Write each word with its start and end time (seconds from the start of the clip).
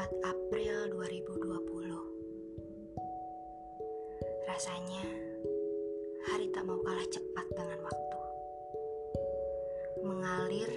4 0.00 0.08
April 0.24 0.96
2020 0.96 2.96
Rasanya 4.48 5.04
hari 6.24 6.48
tak 6.56 6.64
mau 6.64 6.80
kalah 6.80 7.04
cepat 7.04 7.44
dengan 7.52 7.84
waktu. 7.84 8.20
Mengalir 10.00 10.72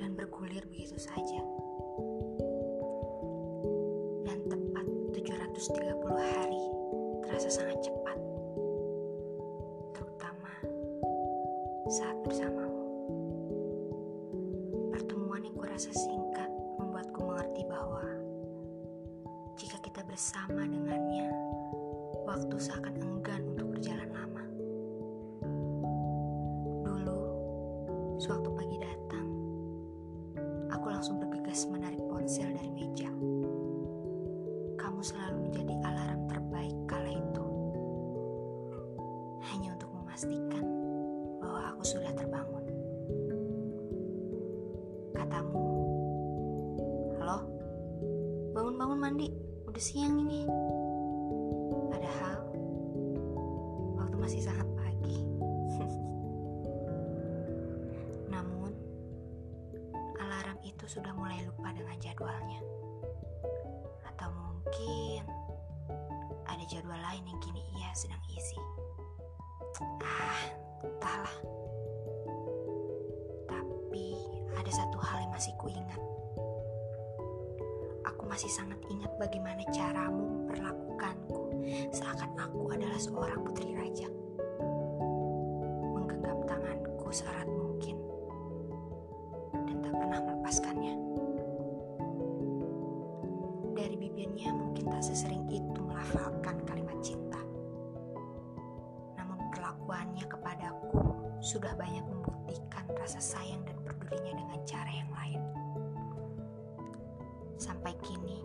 dan 0.00 0.16
bergulir 0.16 0.64
begitu 0.72 0.96
saja. 0.96 1.44
Dan 4.24 4.48
tepat 4.48 4.86
730 5.12 5.92
hari 6.16 6.64
terasa 7.28 7.52
sangat 7.52 7.84
cepat. 7.84 8.16
Terutama 9.92 10.52
saat 12.00 12.16
bersamamu. 12.24 12.80
Pertemuan 14.88 15.44
yang 15.44 15.52
kurasa 15.52 15.92
singkat 15.92 16.48
membuatku 16.80 17.28
mengerti 17.28 17.68
bahwa 17.68 18.21
jika 19.62 19.78
kita 19.78 20.02
bersama 20.02 20.66
dengannya, 20.66 21.30
waktu 22.26 22.58
seakan 22.58 22.98
enggan 22.98 23.46
untuk 23.46 23.78
berjalan 23.78 24.10
lama. 24.10 24.42
Dulu, 26.82 27.20
sewaktu 28.18 28.50
pagi 28.58 28.76
datang, 28.82 29.28
aku 30.66 30.86
langsung 30.90 31.22
bergegas 31.22 31.70
menarik 31.70 32.02
ponsel 32.10 32.50
dari 32.50 32.74
meja. 32.74 33.06
Kamu 34.82 34.98
selalu 34.98 35.46
menjadi 35.46 35.74
alarm 35.86 36.26
terbaik 36.26 36.74
kala 36.90 37.14
itu. 37.14 37.46
Hanya 39.46 39.78
untuk 39.78 39.94
memastikan 39.94 40.66
bahwa 41.38 41.70
aku 41.70 41.86
sudah 41.86 42.10
terbangun. 42.18 42.66
Katamu, 45.14 45.66
Halo, 47.22 47.46
bangun-bangun 48.58 48.98
mandi, 48.98 49.51
udah 49.72 49.80
siang 49.80 50.20
ini. 50.20 50.44
Padahal, 51.88 52.44
waktu 53.96 54.16
masih 54.20 54.44
sangat 54.44 54.68
pagi. 54.76 55.24
Namun, 58.36 58.68
alarm 60.20 60.60
itu 60.60 60.84
sudah 60.84 61.16
mulai 61.16 61.40
lupa 61.48 61.72
dengan 61.72 61.96
jadwalnya. 62.04 62.60
Atau 64.12 64.28
mungkin 64.36 65.24
ada 66.44 66.64
jadwal 66.68 67.00
lain 67.00 67.24
yang 67.24 67.40
kini 67.40 67.64
ia 67.72 67.96
sedang 67.96 68.20
isi. 68.28 68.60
Ah, 70.04 70.52
entahlah. 70.84 71.36
Tapi 73.48 74.20
ada 74.52 74.68
satu 74.68 75.00
hal 75.00 75.24
yang 75.24 75.32
masih 75.32 75.56
kuingat. 75.56 76.11
Aku 78.22 78.30
masih 78.30 78.54
sangat 78.54 78.78
ingat 78.86 79.10
bagaimana 79.18 79.66
caramu 79.74 80.46
memperlakukanku 80.46 81.58
seakan 81.90 82.30
aku 82.38 82.70
adalah 82.70 82.94
seorang 82.94 83.42
putri 83.42 83.74
raja. 83.74 84.06
Menggenggam 85.90 86.38
tanganku 86.46 87.10
seerat 87.10 87.50
mungkin 87.50 87.98
dan 89.66 89.76
tak 89.82 89.94
pernah 89.98 90.22
melepaskannya. 90.22 90.94
Dari 93.74 93.96
bibirnya 93.98 94.54
mungkin 94.54 94.86
tak 94.86 95.02
sesering 95.02 95.42
itu 95.50 95.82
melafalkan 95.82 96.62
kalimat 96.62 97.02
cinta. 97.02 97.42
Namun 99.18 99.50
perlakuannya 99.50 100.30
kepadaku 100.30 101.10
sudah 101.42 101.74
banyak 101.74 102.06
membuktikan 102.06 102.86
rasa 102.94 103.18
sayang 103.18 103.66
dan 103.66 103.74
pedulinya 103.82 104.38
dengan 104.38 104.61
Sampai 107.72 107.96
kini, 108.04 108.36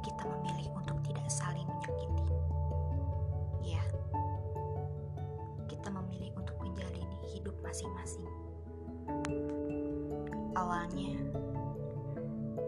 kita 0.00 0.24
memilih 0.24 0.72
untuk 0.72 0.96
tidak 1.04 1.28
saling 1.28 1.68
menyakiti. 1.68 2.24
Ya, 3.60 3.84
kita 5.68 5.92
memilih 5.92 6.32
untuk 6.32 6.56
menjalani 6.64 7.04
hidup 7.28 7.52
masing-masing. 7.60 8.24
Awalnya, 10.56 11.12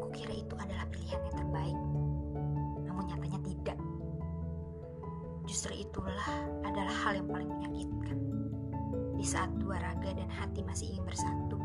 kukira 0.04 0.36
itu 0.36 0.52
adalah 0.60 0.84
pilihan 0.92 1.16
yang 1.32 1.48
terbaik, 1.48 1.80
namun 2.84 3.08
nyatanya 3.08 3.40
tidak. 3.40 3.80
Justru 5.48 5.80
itulah 5.80 6.28
adalah 6.60 6.92
hal 6.92 7.24
yang 7.24 7.28
paling 7.32 7.48
menyakitkan. 7.48 8.20
Di 9.16 9.24
saat 9.24 9.48
dua 9.56 9.80
raga 9.80 10.12
dan 10.12 10.28
hati 10.28 10.60
masih 10.60 10.92
ingin 10.92 11.08
bersatu, 11.08 11.56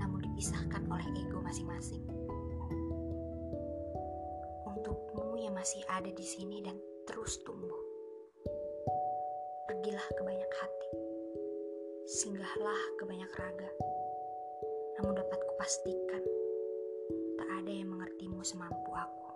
namun 0.00 0.24
dipisahkan 0.24 0.88
oleh 0.88 1.04
ego 1.20 1.44
masing-masing. 1.44 2.19
Untukmu 5.40 5.56
yang 5.56 5.64
masih 5.64 5.80
ada 5.88 6.12
di 6.12 6.20
sini 6.20 6.60
dan 6.60 6.76
terus 7.08 7.40
tumbuh. 7.40 7.80
Pergilah 9.64 10.04
ke 10.12 10.20
banyak 10.20 10.52
hati. 10.52 10.90
Singgahlah 12.04 12.76
ke 13.00 13.08
banyak 13.08 13.32
raga. 13.40 13.72
Namun 15.00 15.16
dapat 15.16 15.40
kupastikan 15.40 16.20
tak 17.40 17.48
ada 17.56 17.72
yang 17.72 17.88
mengertimu 17.88 18.44
semampu 18.44 18.92
aku. 18.92 19.29